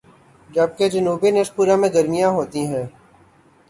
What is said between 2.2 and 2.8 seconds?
ہوتی